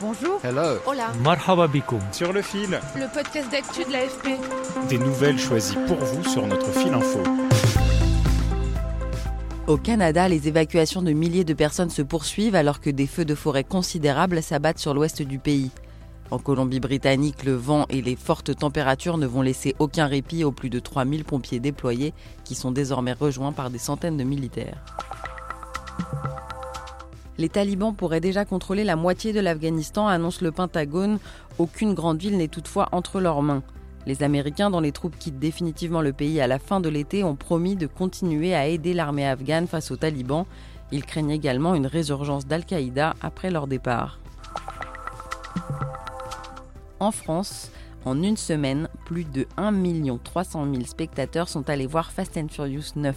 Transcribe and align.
Bonjour. 0.00 0.40
Hello. 0.42 0.78
Hola. 0.86 1.12
Marhaba 1.22 1.68
bikoum. 1.68 2.00
Sur 2.10 2.32
le 2.32 2.40
fil. 2.40 2.80
Le 2.96 3.12
podcast 3.12 3.50
d'actu 3.50 3.84
de 3.84 3.92
l'AFP. 3.92 4.28
Des 4.88 4.96
nouvelles 4.96 5.38
choisies 5.38 5.76
pour 5.86 5.98
vous 5.98 6.24
sur 6.24 6.46
notre 6.46 6.72
fil 6.72 6.94
info. 6.94 7.20
Au 9.66 9.76
Canada, 9.76 10.26
les 10.26 10.48
évacuations 10.48 11.02
de 11.02 11.12
milliers 11.12 11.44
de 11.44 11.52
personnes 11.52 11.90
se 11.90 12.00
poursuivent 12.00 12.54
alors 12.54 12.80
que 12.80 12.88
des 12.88 13.06
feux 13.06 13.26
de 13.26 13.34
forêt 13.34 13.62
considérables 13.62 14.42
s'abattent 14.42 14.78
sur 14.78 14.94
l'ouest 14.94 15.20
du 15.20 15.38
pays. 15.38 15.70
En 16.30 16.38
Colombie-Britannique, 16.38 17.44
le 17.44 17.54
vent 17.54 17.84
et 17.90 18.00
les 18.00 18.16
fortes 18.16 18.56
températures 18.56 19.18
ne 19.18 19.26
vont 19.26 19.42
laisser 19.42 19.76
aucun 19.80 20.06
répit 20.06 20.44
aux 20.44 20.52
plus 20.52 20.70
de 20.70 20.78
3000 20.78 21.24
pompiers 21.24 21.60
déployés 21.60 22.14
qui 22.44 22.54
sont 22.54 22.70
désormais 22.70 23.12
rejoints 23.12 23.52
par 23.52 23.68
des 23.68 23.78
centaines 23.78 24.16
de 24.16 24.24
militaires. 24.24 24.82
Les 27.40 27.48
talibans 27.48 27.94
pourraient 27.94 28.20
déjà 28.20 28.44
contrôler 28.44 28.84
la 28.84 28.96
moitié 28.96 29.32
de 29.32 29.40
l'Afghanistan, 29.40 30.06
annonce 30.06 30.42
le 30.42 30.52
Pentagone. 30.52 31.18
Aucune 31.58 31.94
grande 31.94 32.20
ville 32.20 32.36
n'est 32.36 32.48
toutefois 32.48 32.90
entre 32.92 33.18
leurs 33.18 33.40
mains. 33.40 33.62
Les 34.04 34.22
Américains, 34.22 34.68
dont 34.68 34.80
les 34.80 34.92
troupes 34.92 35.18
quittent 35.18 35.38
définitivement 35.38 36.02
le 36.02 36.12
pays 36.12 36.38
à 36.42 36.46
la 36.46 36.58
fin 36.58 36.80
de 36.80 36.90
l'été, 36.90 37.24
ont 37.24 37.36
promis 37.36 37.76
de 37.76 37.86
continuer 37.86 38.54
à 38.54 38.66
aider 38.66 38.92
l'armée 38.92 39.26
afghane 39.26 39.68
face 39.68 39.90
aux 39.90 39.96
talibans. 39.96 40.44
Ils 40.92 41.06
craignent 41.06 41.30
également 41.30 41.74
une 41.74 41.86
résurgence 41.86 42.46
d'Al-Qaïda 42.46 43.14
après 43.22 43.50
leur 43.50 43.66
départ. 43.66 44.18
En 46.98 47.10
France, 47.10 47.70
en 48.04 48.22
une 48.22 48.36
semaine, 48.36 48.90
plus 49.06 49.24
de 49.24 49.46
1 49.56 49.72
300 50.22 50.66
000 50.74 50.84
spectateurs 50.84 51.48
sont 51.48 51.70
allés 51.70 51.86
voir 51.86 52.12
Fast 52.12 52.36
and 52.36 52.48
Furious 52.50 52.92
9. 52.96 53.16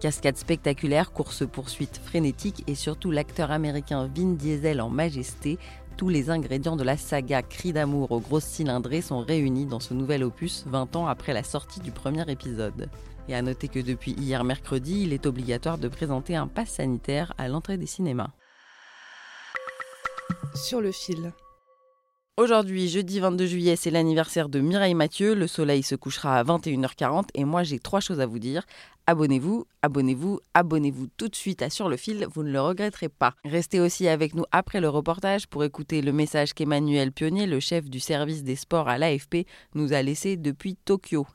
Cascade 0.00 0.36
spectaculaire, 0.36 1.12
course-poursuite 1.12 2.00
frénétique 2.04 2.64
et 2.66 2.74
surtout 2.74 3.10
l'acteur 3.10 3.50
américain 3.50 4.10
Vin 4.14 4.34
Diesel 4.34 4.80
en 4.80 4.90
majesté, 4.90 5.58
tous 5.96 6.10
les 6.10 6.28
ingrédients 6.28 6.76
de 6.76 6.84
la 6.84 6.98
saga 6.98 7.42
Cri 7.42 7.72
d'amour 7.72 8.12
aux 8.12 8.20
grosses 8.20 8.44
cylindrées 8.44 9.00
sont 9.00 9.20
réunis 9.20 9.64
dans 9.64 9.80
ce 9.80 9.94
nouvel 9.94 10.22
opus 10.22 10.64
20 10.66 10.96
ans 10.96 11.06
après 11.06 11.32
la 11.32 11.42
sortie 11.42 11.80
du 11.80 11.90
premier 11.90 12.30
épisode. 12.30 12.90
Et 13.28 13.34
à 13.34 13.40
noter 13.40 13.68
que 13.68 13.80
depuis 13.80 14.12
hier 14.12 14.44
mercredi, 14.44 15.02
il 15.02 15.14
est 15.14 15.26
obligatoire 15.26 15.78
de 15.78 15.88
présenter 15.88 16.36
un 16.36 16.46
pass 16.46 16.68
sanitaire 16.68 17.32
à 17.38 17.48
l'entrée 17.48 17.78
des 17.78 17.86
cinémas. 17.86 18.30
Sur 20.54 20.82
le 20.82 20.92
fil. 20.92 21.32
Aujourd'hui, 22.38 22.86
jeudi 22.86 23.18
22 23.18 23.46
juillet, 23.46 23.76
c'est 23.76 23.90
l'anniversaire 23.90 24.50
de 24.50 24.60
Mireille 24.60 24.92
Mathieu. 24.92 25.34
Le 25.34 25.46
soleil 25.46 25.82
se 25.82 25.94
couchera 25.94 26.38
à 26.38 26.44
21h40 26.44 27.28
et 27.32 27.46
moi 27.46 27.62
j'ai 27.62 27.78
trois 27.78 28.00
choses 28.00 28.20
à 28.20 28.26
vous 28.26 28.38
dire. 28.38 28.66
Abonnez-vous, 29.06 29.66
abonnez-vous, 29.80 30.40
abonnez-vous 30.52 31.06
tout 31.16 31.28
de 31.28 31.34
suite 31.34 31.62
à 31.62 31.70
Sur 31.70 31.88
le 31.88 31.96
fil, 31.96 32.26
vous 32.30 32.42
ne 32.42 32.50
le 32.50 32.60
regretterez 32.60 33.08
pas. 33.08 33.32
Restez 33.46 33.80
aussi 33.80 34.06
avec 34.06 34.34
nous 34.34 34.44
après 34.52 34.82
le 34.82 34.90
reportage 34.90 35.46
pour 35.46 35.64
écouter 35.64 36.02
le 36.02 36.12
message 36.12 36.52
qu'Emmanuel 36.52 37.10
Pionnier, 37.10 37.46
le 37.46 37.58
chef 37.58 37.88
du 37.88 38.00
service 38.00 38.44
des 38.44 38.56
sports 38.56 38.90
à 38.90 38.98
l'AFP, 38.98 39.46
nous 39.74 39.94
a 39.94 40.02
laissé 40.02 40.36
depuis 40.36 40.76
Tokyo. 40.76 41.26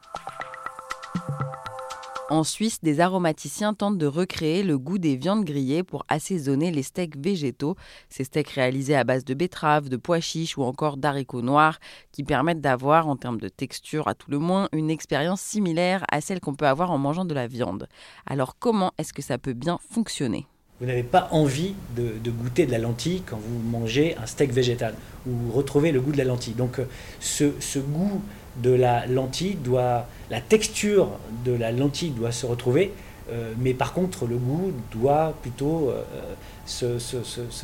En 2.32 2.46
Suisse, 2.46 2.80
des 2.82 3.02
aromaticiens 3.02 3.74
tentent 3.74 3.98
de 3.98 4.06
recréer 4.06 4.64
le 4.64 4.80
goût 4.80 4.98
des 4.98 5.18
viandes 5.18 5.44
grillées 5.44 5.84
pour 5.84 6.06
assaisonner 6.08 6.72
les 6.72 6.82
steaks 6.82 7.18
végétaux. 7.18 7.76
Ces 8.08 8.24
steaks 8.24 8.52
réalisés 8.52 8.96
à 8.96 9.04
base 9.04 9.26
de 9.26 9.34
betteraves, 9.34 9.90
de 9.90 9.98
pois 9.98 10.22
chiches 10.22 10.58
ou 10.58 10.64
encore 10.64 10.96
d'haricots 10.96 11.42
noirs 11.42 11.78
qui 12.14 12.24
permettent 12.24 12.62
d'avoir, 12.62 13.10
en 13.10 13.18
termes 13.18 13.42
de 13.42 13.50
texture 13.50 14.08
à 14.08 14.16
tout 14.16 14.32
le 14.32 14.40
moins, 14.40 14.70
une 14.72 14.90
expérience 14.90 15.42
similaire 15.42 16.06
à 16.10 16.22
celle 16.22 16.40
qu'on 16.40 16.56
peut 16.56 16.68
avoir 16.68 16.92
en 16.92 16.98
mangeant 16.98 17.26
de 17.26 17.34
la 17.34 17.48
viande. 17.48 17.90
Alors 18.26 18.58
comment 18.58 18.94
est-ce 18.98 19.12
que 19.12 19.22
ça 19.22 19.38
peut 19.38 19.52
bien 19.52 19.78
fonctionner? 19.90 20.48
Vous 20.82 20.88
n'avez 20.88 21.04
pas 21.04 21.30
envie 21.32 21.76
de, 21.96 22.32
goûter 22.32 22.66
de 22.66 22.72
la 22.72 22.80
lentille 22.80 23.22
quand 23.26 23.38
vous 23.38 23.60
mangez 23.70 24.18
un 24.18 24.26
steak 24.26 24.52
végétal 24.52 24.96
ou 25.28 25.52
retrouvez 25.54 25.92
le 25.92 26.02
goût 26.02 26.12
de 26.12 26.18
la 26.18 26.24
lentille. 26.24 26.56
Donc 26.56 26.82
ce, 27.20 27.52
ce 27.60 27.80
goût 27.80 28.20
de 28.58 28.72
la 28.72 29.06
lentille 29.08 29.56
doit, 29.56 30.08
la 30.30 30.42
texture 30.42 31.10
de 31.46 31.54
la 31.54 31.72
lentille 31.72 32.10
doit 32.10 32.32
se 32.32 32.46
retrouver, 32.46 32.92
euh, 33.30 33.54
mais 33.60 33.74
par 33.74 33.94
contre 33.94 34.26
le 34.26 34.38
goût 34.38 34.72
doit 34.92 35.34
plutôt 35.42 35.92
euh, 35.92 36.98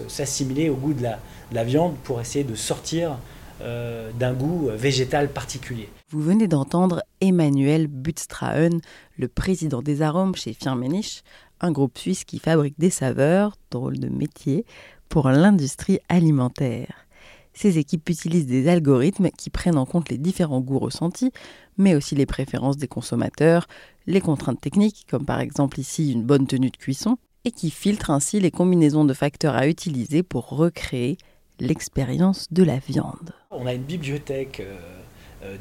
s'assimiler 0.07 0.69
au 0.69 0.75
goût 0.75 0.93
de 0.93 1.03
la, 1.03 1.19
de 1.51 1.55
la, 1.55 1.63
viande 1.63 1.95
pour 2.03 2.21
essayer 2.21 2.43
de 2.45 2.55
sortir 2.55 3.17
euh, 3.61 4.11
d'un 4.17 4.33
goût 4.33 4.69
végétal 4.75 5.29
particulier. 5.29 5.89
Vous 6.09 6.21
venez 6.21 6.47
d'entendre 6.47 7.03
Emmanuel 7.19 7.87
Butstraen, 7.87 8.79
le 9.17 9.27
président 9.27 9.81
des 9.81 10.01
arômes 10.01 10.35
chez 10.35 10.53
Firmenich, 10.53 11.23
un 11.61 11.71
groupe 11.71 11.97
suisse 11.97 12.23
qui 12.23 12.39
fabrique 12.39 12.77
des 12.77 12.89
saveurs, 12.89 13.55
drôle 13.71 13.99
de 13.99 14.09
métier, 14.09 14.65
pour 15.09 15.29
l'industrie 15.29 15.99
alimentaire. 16.09 17.07
Ces 17.53 17.79
équipes 17.79 18.09
utilisent 18.09 18.45
des 18.45 18.67
algorithmes 18.67 19.29
qui 19.31 19.49
prennent 19.49 19.77
en 19.77 19.85
compte 19.85 20.09
les 20.09 20.17
différents 20.17 20.61
goûts 20.61 20.77
ressentis, 20.79 21.31
mais 21.77 21.95
aussi 21.95 22.13
les 22.13 22.27
préférences 22.27 22.77
des 22.77 22.87
consommateurs, 22.87 23.67
les 24.05 24.21
contraintes 24.21 24.61
techniques, 24.61 25.07
comme 25.09 25.25
par 25.25 25.39
exemple 25.39 25.79
ici 25.79 26.11
une 26.11 26.23
bonne 26.23 26.45
tenue 26.45 26.69
de 26.69 26.77
cuisson, 26.77 27.17
et 27.45 27.51
qui 27.51 27.71
filtrent 27.71 28.11
ainsi 28.11 28.39
les 28.39 28.51
combinaisons 28.51 29.05
de 29.05 29.13
facteurs 29.13 29.55
à 29.55 29.67
utiliser 29.67 30.21
pour 30.21 30.49
recréer 30.49 31.17
l'expérience 31.59 32.47
de 32.51 32.63
la 32.63 32.77
viande. 32.77 33.31
On 33.49 33.65
a 33.65 33.73
une 33.73 33.83
bibliothèque 33.83 34.61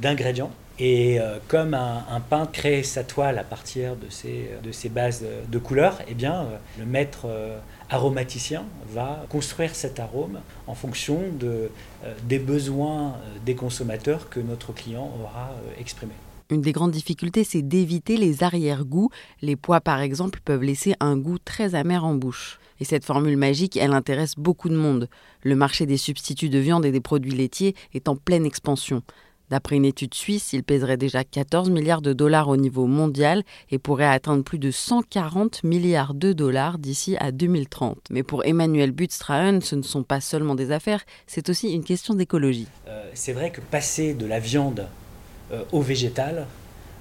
d'ingrédients 0.02 0.50
et 0.78 1.18
euh, 1.20 1.38
comme 1.48 1.74
un, 1.74 2.20
peintre 2.28 2.52
crée 2.52 2.82
sa 2.82 3.02
toile 3.02 3.38
à 3.38 3.44
partir 3.44 3.96
de 3.96 4.10
ses, 4.10 4.88
bases 4.88 5.24
de 5.48 5.58
couleurs, 5.58 6.00
eh 6.08 6.14
bien, 6.14 6.42
euh, 6.42 6.56
le 6.78 6.84
maître 6.84 7.26
euh, 7.26 7.58
aromaticien 7.88 8.64
va 8.92 9.24
construire 9.30 9.74
cet 9.74 10.00
arôme 10.00 10.40
en 10.66 10.74
fonction 10.74 11.22
de, 11.38 11.70
des 12.24 12.38
besoins 12.38 13.14
des 13.46 13.54
consommateurs 13.54 14.28
que 14.28 14.40
notre 14.40 14.72
client 14.72 15.10
aura 15.22 15.50
exprimés. 15.78 16.12
Une 16.50 16.60
des 16.60 16.72
grandes 16.72 16.92
difficultés, 16.92 17.42
c'est 17.42 17.62
d'éviter 17.62 18.16
les 18.16 18.42
arrière-goûts. 18.42 19.10
Les 19.42 19.56
pois, 19.56 19.80
par 19.80 20.00
exemple, 20.00 20.40
peuvent 20.44 20.62
laisser 20.62 20.94
un 21.00 21.16
goût 21.16 21.38
très 21.38 21.74
amer 21.74 22.04
en 22.04 22.14
bouche. 22.14 22.60
Et 22.78 22.84
cette 22.84 23.04
formule 23.04 23.36
magique, 23.36 23.76
elle 23.76 23.92
intéresse 23.92 24.34
beaucoup 24.36 24.68
de 24.68 24.76
monde. 24.76 25.08
Le 25.42 25.56
marché 25.56 25.86
des 25.86 25.96
substituts 25.96 26.50
de 26.50 26.58
viande 26.58 26.84
et 26.84 26.92
des 26.92 27.00
produits 27.00 27.32
laitiers 27.32 27.74
est 27.94 28.08
en 28.08 28.16
pleine 28.16 28.44
expansion. 28.46 29.02
D'après 29.48 29.76
une 29.76 29.84
étude 29.84 30.14
suisse, 30.14 30.52
il 30.52 30.64
pèserait 30.64 30.96
déjà 30.96 31.22
14 31.22 31.70
milliards 31.70 32.02
de 32.02 32.12
dollars 32.12 32.48
au 32.48 32.56
niveau 32.56 32.86
mondial 32.86 33.44
et 33.70 33.78
pourrait 33.78 34.06
atteindre 34.06 34.42
plus 34.42 34.58
de 34.58 34.72
140 34.72 35.62
milliards 35.62 36.14
de 36.14 36.32
dollars 36.32 36.78
d'ici 36.78 37.16
à 37.20 37.30
2030. 37.30 37.98
Mais 38.10 38.24
pour 38.24 38.44
Emmanuel 38.44 38.90
Butstraen, 38.90 39.60
ce 39.60 39.76
ne 39.76 39.82
sont 39.82 40.02
pas 40.02 40.20
seulement 40.20 40.56
des 40.56 40.72
affaires, 40.72 41.04
c'est 41.28 41.48
aussi 41.48 41.72
une 41.72 41.84
question 41.84 42.14
d'écologie. 42.14 42.66
Euh, 42.88 43.08
c'est 43.14 43.32
vrai 43.32 43.50
que 43.50 43.60
passer 43.60 44.14
de 44.14 44.26
la 44.26 44.40
viande 44.40 44.88
euh, 45.52 45.62
au 45.70 45.80
végétal, 45.80 46.46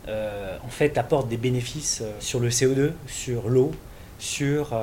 euh, 0.08 0.56
en 0.64 0.70
fait, 0.70 1.00
apporte 1.00 1.28
des 1.28 1.38
bénéfices 1.38 2.04
sur 2.20 2.40
le 2.40 2.50
CO2, 2.50 2.92
sur 3.08 3.50
l'eau, 3.50 3.72
sur 4.20 4.74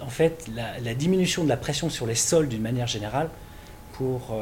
en 0.00 0.10
fait 0.10 0.44
la, 0.54 0.78
la, 0.78 0.94
diminution 0.94 1.42
de 1.42 1.48
la 1.48 1.56
pression 1.56 1.90
sur 1.90 2.06
les 2.06 2.14
sols 2.14 2.46
d'une 2.46 2.62
manière 2.62 2.86
générale 2.86 3.28
pour 3.94 4.38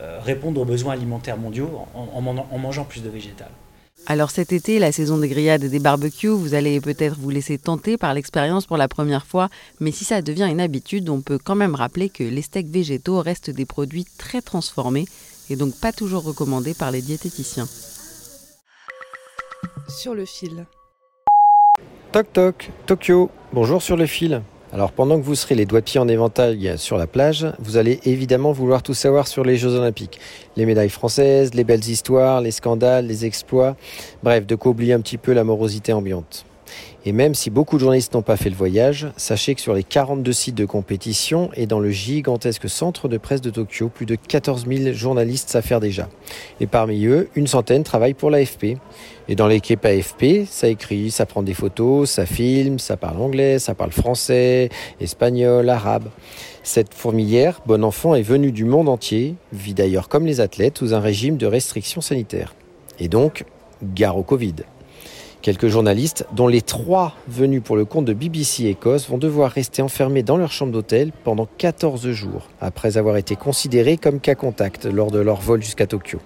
répondre 0.00 0.60
aux 0.60 0.64
besoins 0.64 0.92
alimentaires 0.92 1.38
mondiaux 1.38 1.70
en, 1.94 2.08
en, 2.18 2.36
en 2.36 2.58
mangeant 2.58 2.84
plus 2.84 3.02
de 3.02 3.08
végétal. 3.08 3.50
Alors 4.06 4.30
cet 4.30 4.52
été, 4.52 4.78
la 4.78 4.92
saison 4.92 5.16
des 5.16 5.28
grillades 5.28 5.64
et 5.64 5.70
des 5.70 5.78
barbecues, 5.78 6.28
vous 6.28 6.52
allez 6.52 6.78
peut-être 6.80 7.16
vous 7.18 7.30
laisser 7.30 7.56
tenter 7.56 7.96
par 7.96 8.12
l'expérience 8.12 8.66
pour 8.66 8.76
la 8.76 8.86
première 8.86 9.24
fois, 9.24 9.48
mais 9.80 9.92
si 9.92 10.04
ça 10.04 10.20
devient 10.20 10.48
une 10.50 10.60
habitude, 10.60 11.08
on 11.08 11.22
peut 11.22 11.38
quand 11.42 11.54
même 11.54 11.74
rappeler 11.74 12.10
que 12.10 12.22
les 12.22 12.42
steaks 12.42 12.66
végétaux 12.66 13.22
restent 13.22 13.50
des 13.50 13.64
produits 13.64 14.04
très 14.18 14.42
transformés 14.42 15.06
et 15.48 15.56
donc 15.56 15.74
pas 15.80 15.92
toujours 15.92 16.24
recommandés 16.24 16.74
par 16.74 16.90
les 16.90 17.00
diététiciens. 17.00 17.68
Sur 19.88 20.14
le 20.14 20.26
fil. 20.26 20.66
Toc 22.12 22.32
toc, 22.32 22.70
Tokyo, 22.86 23.30
bonjour 23.52 23.80
sur 23.80 23.96
le 23.96 24.06
fil. 24.06 24.42
Alors 24.74 24.90
pendant 24.90 25.20
que 25.20 25.24
vous 25.24 25.36
serez 25.36 25.54
les 25.54 25.66
doigts 25.66 25.78
de 25.78 25.84
pied 25.84 26.00
en 26.00 26.08
éventail 26.08 26.74
sur 26.78 26.98
la 26.98 27.06
plage, 27.06 27.46
vous 27.60 27.76
allez 27.76 28.00
évidemment 28.02 28.50
vouloir 28.50 28.82
tout 28.82 28.92
savoir 28.92 29.28
sur 29.28 29.44
les 29.44 29.56
Jeux 29.56 29.72
Olympiques. 29.76 30.18
Les 30.56 30.66
médailles 30.66 30.88
françaises, 30.88 31.54
les 31.54 31.62
belles 31.62 31.88
histoires, 31.88 32.40
les 32.40 32.50
scandales, 32.50 33.06
les 33.06 33.24
exploits, 33.24 33.76
bref, 34.24 34.44
de 34.46 34.56
quoi 34.56 34.72
oublier 34.72 34.92
un 34.92 35.00
petit 35.00 35.16
peu 35.16 35.32
la 35.32 35.44
morosité 35.44 35.92
ambiante. 35.92 36.44
Et 37.06 37.12
même 37.12 37.34
si 37.34 37.50
beaucoup 37.50 37.76
de 37.76 37.80
journalistes 37.80 38.14
n'ont 38.14 38.22
pas 38.22 38.36
fait 38.36 38.48
le 38.48 38.56
voyage, 38.56 39.08
sachez 39.16 39.54
que 39.54 39.60
sur 39.60 39.74
les 39.74 39.82
42 39.82 40.32
sites 40.32 40.54
de 40.54 40.64
compétition 40.64 41.50
et 41.54 41.66
dans 41.66 41.78
le 41.78 41.90
gigantesque 41.90 42.68
centre 42.68 43.08
de 43.08 43.18
presse 43.18 43.42
de 43.42 43.50
Tokyo, 43.50 43.90
plus 43.90 44.06
de 44.06 44.14
14 44.16 44.66
000 44.66 44.94
journalistes 44.94 45.50
s'affairent 45.50 45.80
déjà. 45.80 46.08
Et 46.60 46.66
parmi 46.66 47.04
eux, 47.04 47.28
une 47.34 47.46
centaine 47.46 47.82
travaillent 47.82 48.14
pour 48.14 48.30
l'AFP. 48.30 48.78
Et 49.28 49.36
dans 49.36 49.46
l'équipe 49.46 49.84
AFP, 49.84 50.46
ça 50.48 50.68
écrit, 50.68 51.10
ça 51.10 51.26
prend 51.26 51.42
des 51.42 51.52
photos, 51.52 52.10
ça 52.10 52.24
filme, 52.24 52.78
ça 52.78 52.96
parle 52.96 53.20
anglais, 53.20 53.58
ça 53.58 53.74
parle 53.74 53.92
français, 53.92 54.70
espagnol, 55.00 55.68
arabe. 55.68 56.08
Cette 56.62 56.94
fourmilière, 56.94 57.60
bon 57.66 57.84
enfant, 57.84 58.14
est 58.14 58.22
venue 58.22 58.52
du 58.52 58.64
monde 58.64 58.88
entier, 58.88 59.34
vit 59.52 59.74
d'ailleurs 59.74 60.08
comme 60.08 60.24
les 60.24 60.40
athlètes 60.40 60.78
sous 60.78 60.94
un 60.94 61.00
régime 61.00 61.36
de 61.36 61.46
restrictions 61.46 62.00
sanitaires. 62.00 62.54
Et 62.98 63.08
donc, 63.08 63.44
gare 63.82 64.16
au 64.16 64.22
Covid. 64.22 64.54
Quelques 65.44 65.68
journalistes, 65.68 66.26
dont 66.32 66.48
les 66.48 66.62
trois 66.62 67.12
venus 67.28 67.62
pour 67.62 67.76
le 67.76 67.84
compte 67.84 68.06
de 68.06 68.14
BBC 68.14 68.64
Écosse, 68.64 69.10
vont 69.10 69.18
devoir 69.18 69.50
rester 69.50 69.82
enfermés 69.82 70.22
dans 70.22 70.38
leur 70.38 70.50
chambre 70.50 70.72
d'hôtel 70.72 71.12
pendant 71.22 71.46
14 71.58 72.10
jours, 72.12 72.48
après 72.62 72.96
avoir 72.96 73.18
été 73.18 73.36
considérés 73.36 73.98
comme 73.98 74.20
cas 74.20 74.36
contact 74.36 74.86
lors 74.86 75.10
de 75.10 75.18
leur 75.18 75.42
vol 75.42 75.62
jusqu'à 75.62 75.86
Tokyo. 75.86 76.18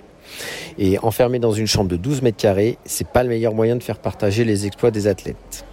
Et 0.79 1.00
enfermés 1.00 1.41
dans 1.41 1.50
une 1.50 1.67
chambre 1.67 1.91
de 1.91 1.97
12 1.97 2.23
mètres 2.23 2.37
carrés, 2.37 2.79
c'est 2.85 3.09
pas 3.09 3.25
le 3.25 3.31
meilleur 3.31 3.55
moyen 3.55 3.75
de 3.75 3.82
faire 3.82 3.99
partager 3.99 4.44
les 4.44 4.67
exploits 4.67 4.93
des 4.93 5.09
athlètes. 5.09 5.64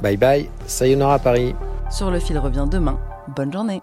Bye 0.00 0.16
bye, 0.16 0.48
sayonara 0.68 1.18
Paris. 1.18 1.52
Sur 1.90 2.12
le 2.12 2.20
fil 2.20 2.38
revient 2.38 2.68
demain. 2.70 3.00
Bonne 3.34 3.52
journée. 3.52 3.82